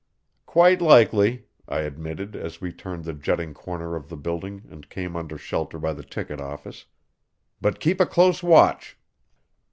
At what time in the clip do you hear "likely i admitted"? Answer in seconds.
0.81-2.35